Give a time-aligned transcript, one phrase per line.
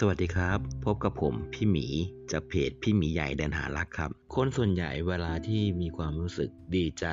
[0.00, 1.86] สวัสดีครับ พบกับผมพี่หมี
[2.30, 7.06] จากเพจพี่หมีใหญ่เดินหารักครับ คนส่วนใหญ่เวลาที่มีความรู้สึกดีใจ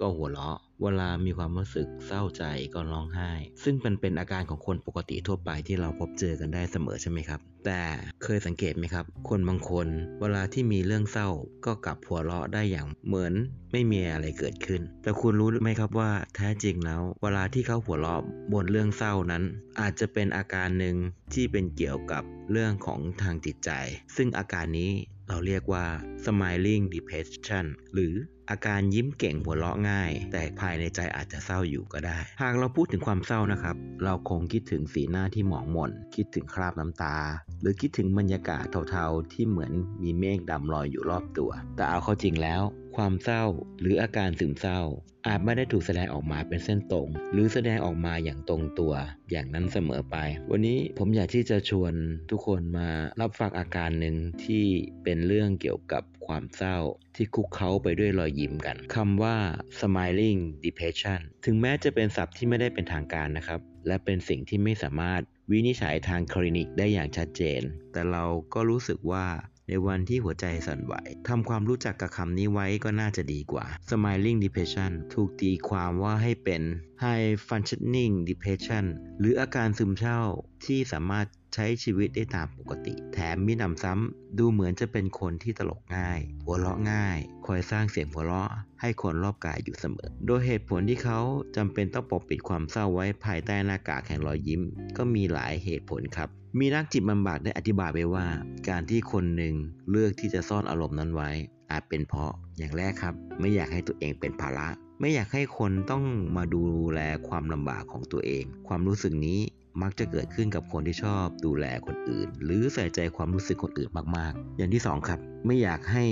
[0.00, 3.30] ก็หัวเราะ เวลามีความรู้สึกเศร้าใจก็ร้องไห้
[3.62, 7.82] ซึ่งเป็นเป็นอาการของคนปกติทั่วไปที่เราพบเจอกันได้เสมอใช่ไหมครับ แต่
[8.22, 9.88] เคยสังเกตไหมครับ คนบางคน
[10.20, 11.28] เวลาที่มีเรื่องเศร้า
[11.66, 13.34] ก็กลับหัวเราะได้อย่างเหมือน
[13.72, 19.42] ไม่มีอะไรเกิดขึ้น แต่คุณรู้ไหมครับว่าแท้จริงแล้ว เวลาที่เขาหัวเราะบนเรื่องเศร้านั้น
[19.80, 20.96] อาจจะเป็นอาการหนึ่ง
[21.34, 23.70] ที่เป็นเกี่ยวกับเรื่องของทางจิตใจ
[24.16, 24.92] ซึ่งอาการนี้
[25.28, 25.86] เราเรียกว่า
[26.24, 28.14] smiling depression หรือ
[28.52, 37.16] อาการยิ้มเก่งหัวเราะง่าย แต่ภายในใจอาจจะเศร้าอยู่ก็ได้ หากเราพูดถึงความเศร้านะครับ เราคงคิดถึงสีหน้าที่หมองหม่น คิดถึงคราบน้ำตา
[37.60, 42.62] หรือคิดถึงบรรยากาศเทาๆที่เหมือนมีเมฆดำลอยอยู่รอบตัว แต่เอาเข้าจริงแล้ว
[42.96, 43.44] ความเศร้า
[43.80, 44.80] หรืออาการซึมเศร้า
[45.26, 48.94] อาจไม่ได้ถูกแสดงออกมาเป็นเส้นตรง หรือแสดงออกมาอย่างตรงตัว
[49.30, 50.16] อย่างนั้นเสมอไป
[50.50, 51.92] วันนี้ผมอยากที่จะชวน
[52.30, 52.88] ทุกคนมา
[53.20, 54.64] รับฟังอาการหนึ่งที่
[55.04, 56.78] เป็นเรื่องเกี่ยวกับความเศร้า
[57.16, 59.36] ที่คุกเขาไปด้วยรอยยิ้มกันคำว่า
[59.80, 69.26] smiling depression ถึงแม้จะเป็นศัพท์ที่ไม่ได้เป็นทางการนะครับ และเป็นสิ่งที่ไม่สามารถวินิจฉัยทางคลินิกได้อย่างชัดเจน แต่เราก็รู้สึกว่า
[69.68, 70.94] ในวันที่หัวใจสั่นไหว
[71.28, 76.62] ทำความรู้จักกับคำนี้ไว้ก็น่าจะดีกว่า smiling depression ถูกตีความว่าให้เป็น
[77.04, 78.84] high functioning depression
[79.18, 80.20] หรืออาการซึมเศร้า
[80.66, 88.50] ที่สามารถ ใช้ชีวิตได้ตามปกติ แถมมีนำซ้ำดูเหมือนจะเป็นคนที่ตลกง่าย หัวเราะง่าย คอยสร้างเสียงหัวเราะ
[88.80, 91.20] ให้คนรอบกายอยู่เสมอ โดยเหตุผลที่เขา
[91.56, 94.62] จำเป็นต้องปกปิดความเศร้าไว้ภายใต้หน้ากากแห่งรอยยิ้ม
[94.96, 98.26] ก็มีหลายเหตุผลครับ มีนักจิตบำบัดได้อธิบายไว้ว่า
[98.68, 99.54] การที่คนหนึ่ง
[99.90, 101.30] เลือกที่จะซ่อนอารมณ์นั้นไว้
[101.70, 104.68] อาจเป็นเพราะอย่างแรกครับ ไม่อยากให้ตัวเองเป็นภาระ
[105.00, 106.04] ไม่อยากให้คนต้อง
[106.36, 109.40] มาดูแลความลำบากของตัวเอง ความรู้สึกนี้
[109.82, 116.04] มักจะเกิดขึ้นกับคนที่ชอบดูแลคนอื่น หรือใส่ใจความรู้สึกคนอื่นมากๆ อย่างที่ 2 ครับ ไม่อยากให้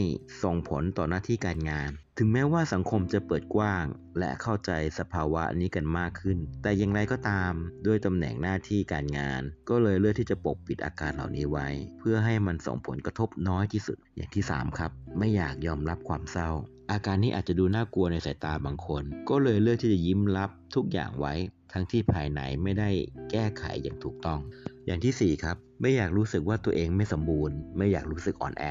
[0.42, 3.84] ส่งผลต่อหน้าที่การงาน ถึงแม้ว่าสังคมจะเปิดกว้าง
[4.18, 7.52] และเข้าใจสภาวะนี้กันมากขึ้น แต่อย่างไรก็ตาม
[7.86, 11.68] ด้วยตำแหน่งหน้าที่การงาน ก็เลยเลือกที่จะปกปิดอาการเหล่านี้ไว้
[11.98, 16.50] เพื่อให้มันส่งผลกระทบน้อยที่สุด อย่างที่ 3 ครับ ไม่อยากยอมรับความเศร้า
[16.92, 21.34] อาการนี้อาจจะดูน่ากลัวในสายตาบางคน ก็เลยเลือกที่จะยิ้มรับทุกอย่างไว้
[21.72, 22.90] ทั้งที่ภายในไม่ได้
[23.30, 24.40] แก้ไขอย่างถูกต้อง
[24.86, 28.64] อย่างที่ 4 ครับ ไม่อยากรู้สึกว่าตัวเองไม่สมบูรณ์ ไม่อยากรู้สึกอ่อนแอ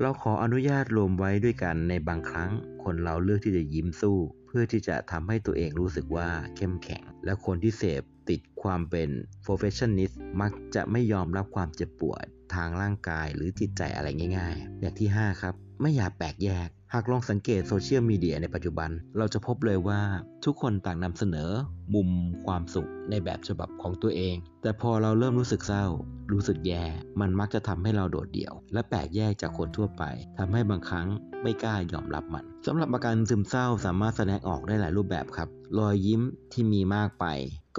[0.00, 2.50] เราขออนุญาตรวมไว้ด้วยกันในบางครั้ง
[2.84, 9.08] คนเราเลือกที่จะยิ้มสู้ เพื่อที่จะทำให้ตัวเองรู้สึกว่าเข้มแข็ง และคนที่เสพติดความเป็น
[9.46, 12.24] perfectionist มักจะไม่ยอมรับความเจ็บปวด
[12.54, 14.08] ทางร่างกายหรือจิตใจอะไร
[14.38, 20.00] ง่าย ๆ อย่างที่ 5 ครับ ไม่อยากแปลกแยกหากลองสังเกตโซเชียลมีเดียในปัจจุบัน เราจะพบเลยว่า
[20.44, 21.50] ทุกคนต่างนำเสนอ
[21.94, 22.08] มุม
[22.46, 25.86] ความสุขในแบบฉบับของตัวเอง แต่พอเราเริ่มรู้สึกเศร้า
[26.32, 26.84] รู้สึกแย่
[27.20, 30.02] มันมักจะทำให้เราโดดเดี่ยว และแปลกแยกจากคนทั่วไป
[30.38, 31.08] ทำให้บางครั้ง
[31.42, 35.48] ไม่กล้ายอมรับมันสำหรับอาการซึมเศร้าสามารถแสดงออกได้หลายรูปแบบครับ
[35.78, 36.22] รอยยิ้ม
[36.52, 37.26] ที่มีมากไป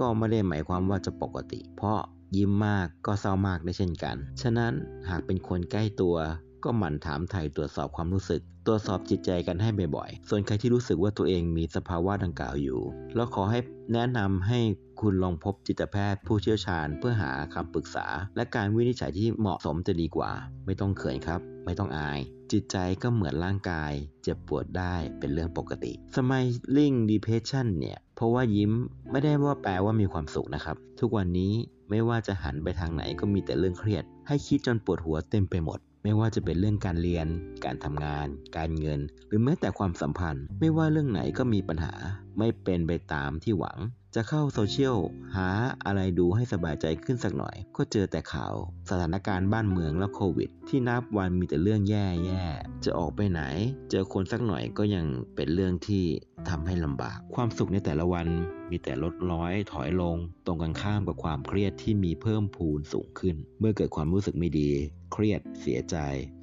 [0.04, 2.00] ็ไม่ได้หมายความว่าจะปกติ เพราะ
[2.36, 4.72] ยิ้มมากก็เศร้ามากได้เช่นกัน ฉะนั้น
[5.08, 6.16] หากเป็นคนใกล้ตัว
[6.64, 12.80] ก็หมั่นถามไถ่ตรวจสอบความรู้สึก ตรวจสอบจิตใจกันให้บ่อยๆ ส่วนใครที่รู้สึกว่าตัวเองมีสภาวะดังกล่าวอยู่
[13.14, 13.58] เราขอให้
[13.92, 14.60] แนะนำให้
[15.00, 20.30] คุณลองพบจิตแพทย์ผู้เชี่ยวชาญ เพื่อหาคำปรึกษา และการวินิจฉัยที่เหมาะสมจะดีกว่า
[20.66, 22.20] ไม่ต้องเขินครับ ไม่ต้องอาย
[22.52, 23.92] จิตใจก็เหมือนร่างกาย
[24.22, 28.72] เจ็บปวดได้เป็นเรื่องปกติ Smiling Depression เนี่ยเพราะว่ายิ้ม
[29.10, 31.52] ไม่ได้ว่าแปลว่ามีความสุขนะครับ ทุกวันนี้
[31.90, 37.26] ไม่ว่าจะหันไปทางไหนก็มีแต่เรื่องเครียด ให้คิดจนปวดหัวเต็มไปหมด ไม่ว่าจะเป็นเรื่องการเรียน
[37.64, 41.94] การทำงาน การเงิน หรือแม้แต่ความสัมพันธ์ ไม่ว่าเรื่องไหนก็มีปัญหา
[42.38, 43.78] ไม่เป็นไปตามที่หวัง
[44.14, 44.96] จะเข้าโซเชียล
[45.36, 45.48] หา
[45.86, 48.54] อะไรดูให้สบายใจขึ้นสักหน่อย ก็เจอแต่ข่าว
[48.90, 53.42] สถานการณ์บ้านเมืองและโควิด ที่นับวันมีแต่เรื่องแย่ๆ จะออกไปไหน
[53.90, 56.04] เจอคนสักหน่อยก็ยังเป็นเรื่องที่
[56.48, 58.26] ทำให้ลำบาก ความสุขในแต่ละวัน
[58.70, 64.70] มีแต่ลดร้อยถอยลง ตรงกันข้ามกับความเครียดที่มีเพิ่มพูนสูงขึ้น เมื่อเกิดความรู้สึกไม่ดี
[65.12, 65.96] เครียดเสียใจ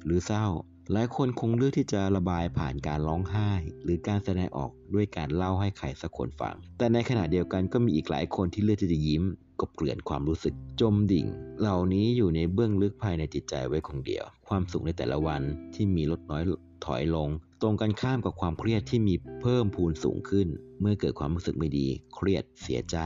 [0.04, 0.46] หรือเศร้า
[0.92, 3.50] หลายคนคงเลือกที่จะระบายผ่านการร้องไห้
[3.82, 9.24] หรือการแสดงออกด้วยการเล่าให้ใครสักคนฟัง แต่ในขณะเดียวกันก็มีอีกหลายคนที่เลือกที่จะยิ้ม
[9.60, 11.26] กบเกลื่อนความรู้สึก จมดิ่ง
[11.60, 15.42] เหล่านี้อยู่ในเบื้องลึกภายในจิตใจไว้คงเดียว ความสุขในแต่ละวัน
[15.74, 16.42] ที่มีลดน้อย
[16.86, 17.28] ถอยลง
[17.62, 20.48] ตรงกันข้ามกับความเครียดที่มีเพิ่มพูนสูงขึ้น
[20.80, 22.96] เมื่อเกิดความรู้สึกไม่ดี เครียดเสียใจ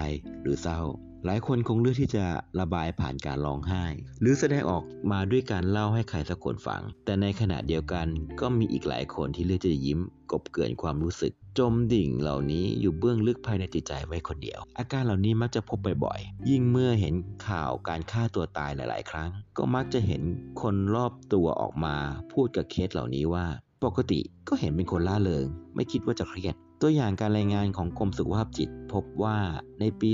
[0.43, 0.81] หรือเศร้า
[1.27, 2.25] หลายคนคงเลือกที่จะ
[2.61, 3.85] ระบายผ่านการร้องไห้
[4.21, 8.07] หรือแสดงออกมาด้วยการเล่าให้ใครสักคนฟัง แต่ในขณะเดียวกัน
[8.41, 10.01] ก็มีอีกหลายคนที่เลือกจะยิ้ม
[10.33, 17.15] กบเกินความรู้สึก จมดิ่งเหล่านี้อยู่เบื้องลึกภายในจิตใจไว้คนเดียว อาการเหล่านี้มักจะพบบ่อยๆ ยิ่งเมื่อเห็น
[17.49, 20.23] ข่าวการฆ่าตัวตายหลาย ๆ ครั้ง ก็มักจะเห็น
[20.63, 21.97] คนรอบตัวออกมา
[22.33, 23.47] พูดกับเคสเหล่านี้ว่า
[23.85, 29.37] ปกติก็เห็นเป็นคนล่าเริง ไม่คิดว่าจะเครียด ตัวอย่างการรายงานของกรมสุขภาพจิต พบว่า
[29.81, 30.11] ในปี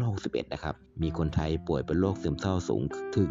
[0.00, 2.82] 2561 นะครับ มีคนไทยป่วยเป็นโรคซึมเศร้าสูง
[3.16, 3.30] ถึง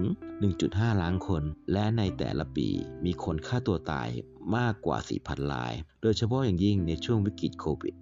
[0.51, 1.43] 1.5 ล้านคน
[1.73, 2.67] และในแต่ละปี
[3.05, 4.09] มีคนฆ่าตัวตาย
[4.57, 7.95] มากกว่า 4,000ราย โดยเฉพาะอย่างยิ่งในช่วงวิกฤตโควิด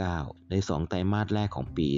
[0.00, 1.88] 19 ใน 2 ไตรมาสแรกของปี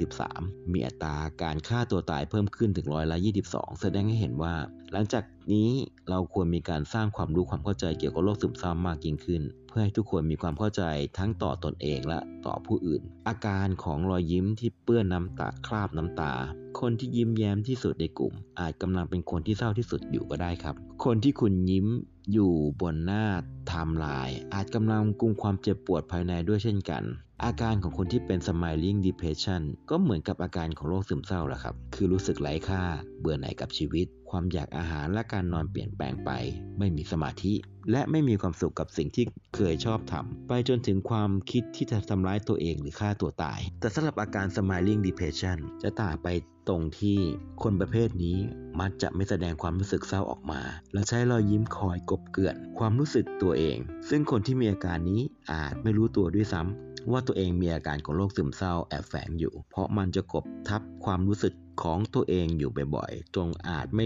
[0.00, 3.16] 2563 มีอัตราการฆ่าตัวตายเพิ่มขึ้นถึงร้อยละ
[3.48, 4.54] 22 แสดงให้เห็นว่า
[4.92, 5.70] หลังจากนี้
[6.08, 10.82] เราควรมีการสร้างความรู้ความเข้าใจเกี่ยวกับโรคซึมเศร้ามากยิ่งขึ้น เพื่อให้ทุกคนมีความเข้าใจ
[11.18, 16.32] ทั้งต่อตนเองและต่อผู้อื่น อาการของรอยยิ้มที่เปื้อนน้ำตาคราบน้ำตา
[16.80, 20.74] คนที่ยิ้มแย้มที่สุดในกลุ่ม อาจกำลังเป็นคนที่เศร้าที่สุดอยู่ก็ได้ครับ
[21.04, 21.86] คนที่คุณยิ้ม
[22.32, 27.02] อยู่บนหน้าไทม์ไลน์อาจกำลังกุมความเจ็บปวดภายในด้วยเช่นกัน
[27.42, 32.82] อาการของคนที่เป็น smiling depression ก็เหมือนกับอาการของโรคซึมเศร้าแหละครับ คือรู้สึกไร้ค่า
[33.20, 36.30] เบื่อหน่ายกับชีวิต ความอยากอาหารและการนอนเปลี่ยนแปลงไป
[36.78, 37.52] ไม่มีสมาธิ
[37.90, 39.24] และไม่มีความสุขกับสิ่งที่
[39.56, 46.28] เคยชอบทำ ไปจนถึงความคิดที่จะทำร้ายตัวเองหรือฆ่าตัวตาย แต่สำหรับอาการ smiling depression จะต่างไป
[46.68, 47.18] ตรงที่
[47.62, 48.36] คนประเภทนี้
[48.80, 50.60] มักจะไม่แสดงความรู้สึกเศร้าออกมา
[50.92, 53.78] และใช้รอยยิ้มคอยกบเกลื่อน ความรู้สึกตัวเอง
[54.08, 55.20] ซึ่งคนที่มีอาการนี้
[55.52, 64.04] อาจไม่รู้ตัวด้วยซ้ำ ว่าตัวเองมีอาการของโรคซึมเศร้าแอบแฝงอยู่ เพราะมันจะกบทับความรู้สึกของตัวเองอยู่บ่อยๆ จงอาจไม่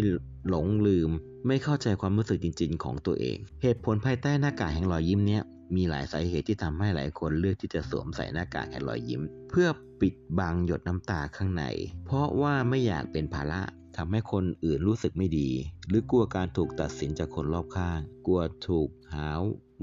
[0.48, 1.10] หลงลืม
[1.46, 5.42] ไม่เข้าใจความรู้สึกจริง ๆ ของตัวเอง เหตุผลภายใต้หน้ากากแห่งรอยยิ้มเนี้ย
[5.76, 9.68] มีหลายสาเหตุที่ทำให้หลายคนเลือกที่จะสวมใส่หน้ากากแห่งรอยยิ้ม เพื่อ
[10.00, 11.64] ปิดบังหยดน้ำตาข้างใน
[12.06, 13.60] เพราะว่าไม่อยากเป็นภาระ
[13.96, 15.50] ทำให้คนอื่นรู้สึกไม่ดี
[15.88, 19.28] หรือกลัวการถูกตัดสินจากคนรอบข้าง กลัวถูกหา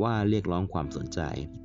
[0.02, 1.20] ว่าเรียกร้องความสนใจ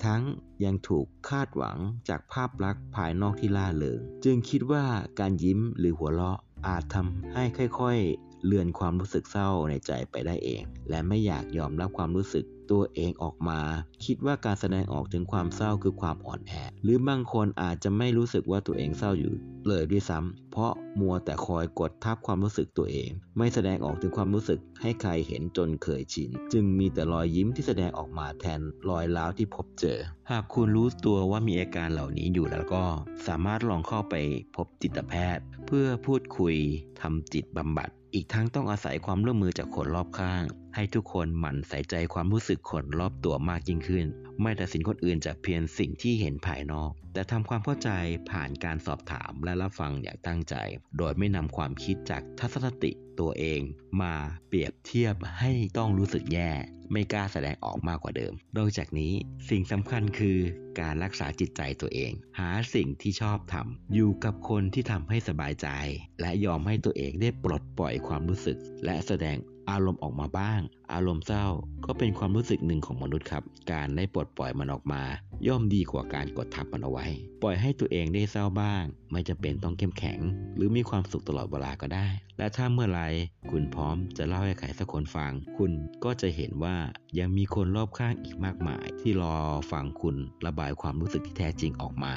[0.05, 0.23] ทั้ง
[0.65, 1.79] ยังถูกคาดหวัง
[2.09, 4.85] จากภาพลักษณ์ภายนอกที่ล่าเริง จึงคิดว่า
[5.19, 7.45] การยิ้มหรือหัวเราะอาจทำให้
[7.79, 13.61] ค่อยๆ เลือนความรู้สึกเศร้าในใจไปได้เอง และไม่อยากยอมรับความรู้สึกตัวเองออกมา
[14.05, 16.53] คิดว่าการแสดงออกถึงความเศร้าคือความอ่อนแอ
[16.83, 19.33] หรือบางคนอาจจะไม่รู้สึกว่าตัวเองเศร้าอยู่
[19.69, 28.61] เลยด้วยซ้ำเพราะมัวแต่คอยกดทับความรู้สึกตัวเอง ไม่แสดงออกถึงความรู้สึกให้ใครเห็นจนเคยชิน จึงมีแต่รอยยิ้มที่แสดงออกมาแทน
[28.91, 29.99] รอยร้าวที่พบเจอ
[30.31, 32.85] หากคุณรู้ตัวว่ามีอาการเหล่านี้อยู่แล้วก็
[33.27, 34.15] สามารถลองเข้าไป
[34.57, 36.57] พบจิตแพทย์ เพื่อพูดคุย
[37.01, 44.07] ทำจิตบำบัด อีกทั้งต้องอาศัยความร่วมมือจากคนรอบข้าง ให้ทุกคนหมั่นใส่ใจความรู้สึกคนรอบตัวมากยิ่งขึ้น
[44.43, 47.91] ไม่ตัดสินคนอื่นจากเพียงสิ่งที่เห็นภายนอก แต่ทำความเข้าใจ
[48.31, 50.55] ผ่านการสอบถามและรับฟังอย่างตั้งใจ
[50.99, 52.91] โดยไม่นำความคิดจากทัศนคติ
[53.21, 53.61] ตัวเอง
[54.03, 54.15] มา
[54.49, 56.51] เปรียบเทียบให้ต้องรู้สึกแย่
[56.93, 59.13] ไม่กล้าแสดงออกมากกว่าเดิม นอกจากนี้
[59.51, 60.39] สิ่งสำคัญคือ
[60.81, 65.69] การรักษาจิตใจตัวเอง หาสิ่งที่ชอบทำอยู่กับคนที่ทำให้สบายใจ
[66.21, 69.37] และยอมให้ตัวเองได้ปลดปล่อยความรู้สึก และแสดง
[69.71, 70.61] อารมณ์ออกมาบ้าง
[70.93, 71.47] อารมณ์เศร้า
[71.87, 75.03] ก็เป็นความรู้สึกหนึ่งของมนุษย์ครับ การได้ปลดปล่อยมันออกมา
[75.47, 77.07] ย่อมดีกว่าการกดทับมันเอาไว้
[77.43, 80.21] ปล่อยให้ตัวเองได้เศร้าบ้าง ไม่จะเป็นต้องเข้มแข็ง
[80.57, 82.09] หรือมีความสุขตลอดเวลาก็ได้
[82.39, 83.03] และถ้าเมื่อไร
[83.51, 85.73] คุณพร้อมจะเล่าให้ใครสักคนฟัง คุณ
[86.05, 86.77] ก็จะเห็นว่า
[87.19, 89.37] ยังมีคนรอบข้างอีกมากมาย ที่รอ
[89.73, 90.17] ฟังคุณ
[90.47, 92.15] ระบายความรู้สึกที่แท้จริงออกมา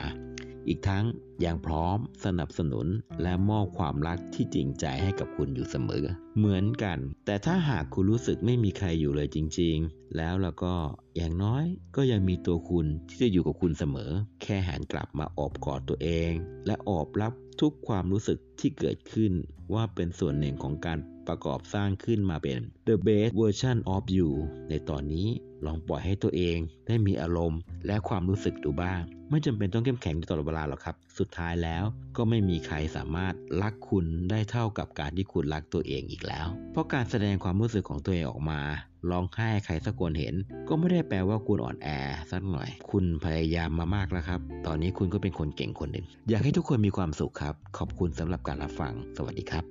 [0.68, 1.06] อีกทั้ง
[1.46, 2.88] ยังพร้อมสนับสนุน
[3.22, 6.06] และมอบความรักที่จริงใจให้กับคุณอยู่เสมอ
[6.38, 10.74] เหมือนกัน แต่ถ้าหากคุณรู้สึกไม่มีใครอยู่เลยจริง ๆ แล้วแล้วก็
[11.16, 11.66] อย่างน้อย
[11.96, 16.32] ก็ยังมีตัวคุณที่จะอยู่กับคุณเสมอ แค่หันกลับมาอบกอดตัวเอง
[16.68, 19.32] และอบรับ ทุกความรู้สึกที่เกิดขึ้น
[19.74, 24.30] ว่าเป็นส่วนหนึ่งของการประกอบสร้างขึ้นมาเป็น the best version of you
[24.70, 25.28] ในตอนนี้
[25.66, 26.58] ลองปล่อยให้ตัวเอง
[26.88, 31.84] ได้มีอารมณ์ และความรู้สึกดูบ้าง ไม่จำเป็นต้องเข้มแข็งตลอดเวลาหรอกครับ สุดท้ายแล้ว
[32.18, 38.62] ก็ไม่มีใครสามารถรักคุณได้เท่ากับการที่คุณรักตัวเองอีกแล้ว เพราะการแสดงความรู้สึกของตัวเองออกมา
[39.10, 40.36] ร้องไห้ใครสักคนเห็น
[40.68, 41.88] ก็ไม่ได้แปลว่าคุณอ่อนแอ
[42.32, 49.64] สักหน่อย คุณพยายามมามากแล้วครับ ตอนนี้คุณก็เป็นคนเก่งคนหนึ่งอยากให้ทุกคนมีความสุขครับ ขอบคุณสำหรับการรับฟัง สวัสดีครับ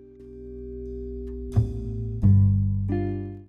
[1.55, 1.82] thank you